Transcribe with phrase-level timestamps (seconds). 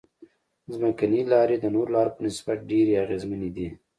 [0.73, 3.67] ځمکنۍ لارې د نورو لارو په نسبت ډېرې اغیزمنې دي